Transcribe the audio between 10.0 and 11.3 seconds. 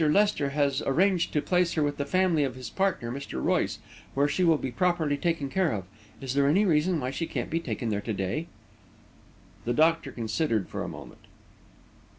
considered for a moment.